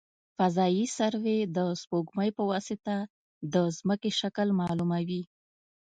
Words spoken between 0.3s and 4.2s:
فضايي سروې د سپوږمکۍ په واسطه د ځمکې